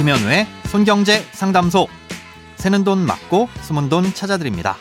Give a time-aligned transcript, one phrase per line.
[0.00, 1.86] 김현우의 손경제 상담소.
[2.56, 4.76] 새는 돈 맞고 숨은 돈 찾아드립니다.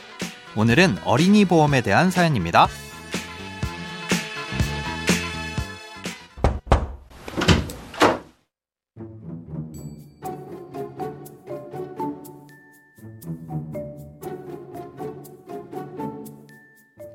[0.56, 2.70] 오늘은 어린이 보험에 대한 사연입니다.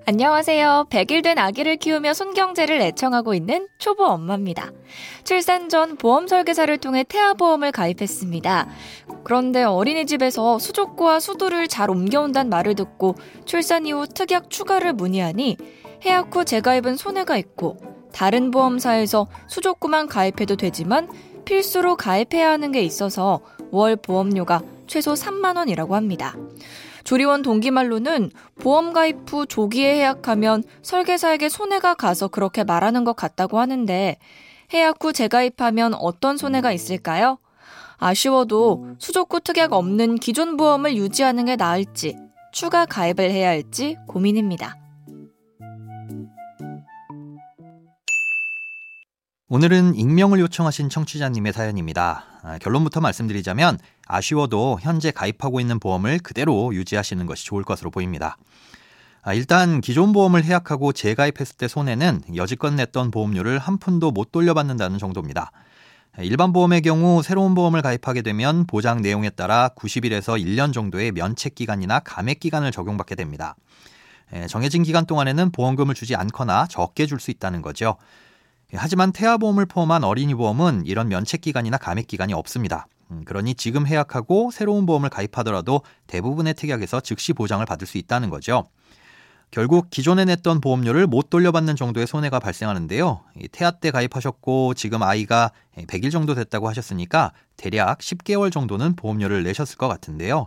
[0.07, 0.88] 안녕하세요.
[0.91, 4.70] 100일 된 아기를 키우며 손경제를 애청하고 있는 초보 엄마입니다.
[5.24, 8.69] 출산 전 보험 설계사를 통해 태아보험을 가입했습니다.
[9.25, 13.14] 그런데 어린이집에서 수족구와 수도를 잘 옮겨온다는 말을 듣고
[13.47, 15.56] 출산 이후 특약 추가를 문의하니
[16.05, 17.78] 해약 후 재가입은 손해가 있고
[18.12, 21.09] 다른 보험사에서 수족구만 가입해도 되지만
[21.47, 26.36] 필수로 가입해야 하는 게 있어서 월 보험료가 최소 3만 원이라고 합니다.
[27.04, 33.61] 조리원 동기 말로는 보험 가입 후 조기에 해약하면 설계사에게 손해가 가서 그렇게 말하는 것 같다고
[33.61, 34.16] 하는데
[34.72, 37.38] 해약 후 재가입하면 어떤 손해가 있을까요?
[37.98, 42.16] 아쉬워도 수족구 특약 없는 기존 보험을 유지하는 게 나을지
[42.52, 44.78] 추가 가입을 해야 할지 고민입니다.
[49.48, 52.33] 오늘은 익명을 요청하신 청취자님의 사연입니다.
[52.45, 58.36] 아, 결론부터 말씀드리자면 아쉬워도 현재 가입하고 있는 보험을 그대로 유지하시는 것이 좋을 것으로 보입니다.
[59.23, 64.98] 아, 일단 기존 보험을 해약하고 재가입했을 때 손해는 여지껏 냈던 보험료를 한 푼도 못 돌려받는다는
[64.98, 65.53] 정도입니다.
[66.19, 72.01] 일반 보험의 경우 새로운 보험을 가입하게 되면 보장 내용에 따라 90일에서 1년 정도의 면책 기간이나
[72.01, 73.56] 감액 기간을 적용받게 됩니다.
[74.48, 77.97] 정해진 기간 동안에는 보험금을 주지 않거나 적게 줄 수 있다는 거죠.
[78.77, 82.86] 하지만 태아보험을 포함한 어린이 보험은 이런 면책 기간이나 감액 기간이 없습니다.
[83.11, 88.64] 음, 그러니 지금 해약하고 새로운 보험을 가입하더라도 대부분의 특약에서 즉시 보장을 받을 수 있다는 거죠.
[89.50, 93.20] 결국 기존에 냈던 보험료를 못 돌려받는 정도의 손해가 발생하는데요.
[93.52, 99.86] 태아 때 가입하셨고 지금 아이가 100일 정도 됐다고 하셨으니까 대략 10개월 정도는 보험료를 내셨을 것
[99.86, 100.46] 같은데요.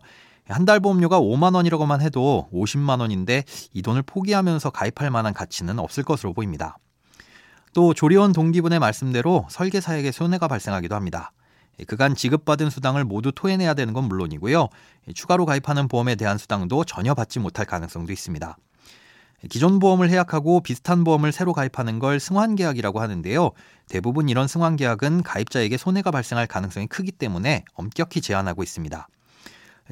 [0.49, 6.03] 한 달 보험료가 5만 원이라고만 해도 50만 원인데 이 돈을 포기하면서 가입할 만한 가치는 없을
[6.03, 6.77] 것으로 보입니다.
[7.77, 11.31] 또 조리원 동기분의 말씀대로 설계사에게 손해가 발생하기도 합니다.
[11.85, 14.69] 그간 지급받은 수당을 모두 토해내야 되는 건 물론이고요.
[15.13, 18.57] 추가로 가입하는 보험에 대한 수당도 전혀 받지 못할 가능성도 있습니다.
[19.47, 23.51] 기존 보험을 해약하고 비슷한 보험을 새로 가입하는 걸 승환계약이라고 하는데요.
[23.87, 29.07] 대부분 이런 승환계약은 가입자에게 손해가 발생할 가능성이 크기 때문에 엄격히 제한하고 있습니다.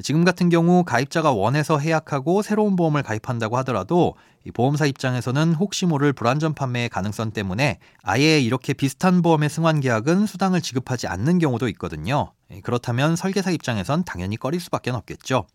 [0.01, 4.15] 지금 같은 경우 가입자가 원해서 해약하고 새로운 보험을 가입한다고 하더라도
[4.53, 10.61] 보험사 입장에서는 혹시 모를 불안전 판매의 가능성 때문에 아예 이렇게 비슷한 보험의 승환 계약은 수당을
[10.61, 12.33] 지급하지 않는 경우도 있거든요.
[12.63, 15.47] 그렇다면 설계사 입장에선 당연히 꺼릴 수밖에 없겠죠.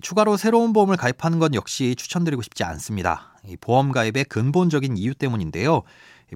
[0.00, 3.36] 추가로 새로운 보험을 가입하는 건 역시 추천드리고 싶지 않습니다.
[3.60, 5.82] 보험 가입의 근본적인 이유 때문인데요.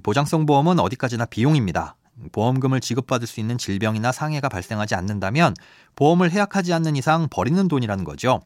[0.02, 1.96] 보장성 보험은 어디까지나 비용입니다.
[2.32, 5.54] 보험금을 지급받을 수 있는 질병이나 상해가 발생하지 않는다면
[5.96, 8.40] 보험을 해약하지 않는 이상 버리는 돈이라는 거죠.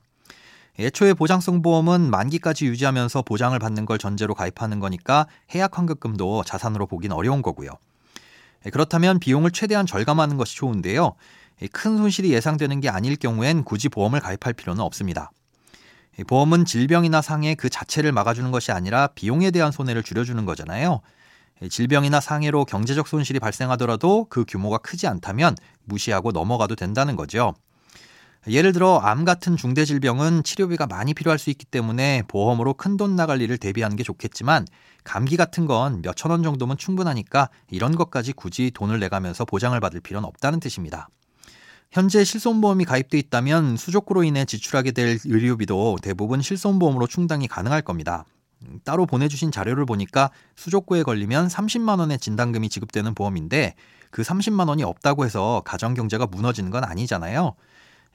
[0.79, 7.13] 애초에 보장성 보험은 만기까지 유지하면서 보장을 받는 걸 전제로 가입하는 거니까 해약 환급금도 자산으로 보긴
[7.13, 7.71] 어려운 거고요.
[8.71, 11.15] 그렇다면 비용을 최대한 절감하는 것이 좋은데요.
[11.73, 15.31] 큰 손실이 예상되는 게 아닐 경우엔 굳이 보험을 가입할 필요는 없습니다.
[16.27, 21.01] 보험은 질병이나 상해 그 자체를 막아주는 것이 아니라 비용에 대한 손해를 줄여주는 거잖아요.
[21.71, 27.55] 질병이나 상해로 경제적 손실이 발생하더라도 그 규모가 크지 않다면 무시하고 넘어가도 된다는 거죠.
[28.49, 33.15] 예를 들어 암 같은 중대 질병은 치료비가 많이 필요할 수 있기 때문에 보험으로 큰 돈
[33.15, 34.67] 나갈 일을 대비하는 게 좋겠지만
[35.05, 40.27] 감기 같은 건 몇천 원 정도면 충분하니까 이런 것까지 굳이 돈을 내가면서 보장을 받을 필요는
[40.27, 41.09] 없다는 뜻입니다.
[41.93, 48.25] 현재 실손보험이 가입돼 있다면 수족구로 인해 지출하게 될 의료비도 대부분 실손보험으로 충당이 가능할 겁니다.
[48.85, 53.75] 따로 보내주신 자료를 보니까 수족구에 걸리면 30만 원의 진단금이 지급되는 보험인데
[54.11, 57.55] 그 30만 원이 없다고 해서 가정 경제가 무너지는 건 아니잖아요.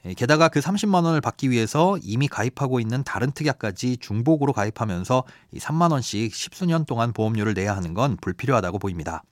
[0.06, 5.24] 예, 게다가 그 30만 원을 받기 위해서 이미 가입하고 있는 다른 특약까지 중복으로 가입하면서
[5.56, 9.24] 3만 원씩 10수년 동안 보험료를 내야 하는 건 불필요하다고 보입니다.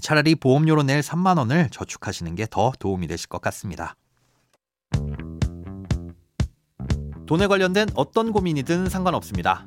[0.00, 3.96] 차라리 보험료로 낼 3만 원을 저축하시는 게 더 도움이 되실 것 같습니다.
[7.26, 9.66] 돈에 관련된 어떤 고민이든 상관없습니다.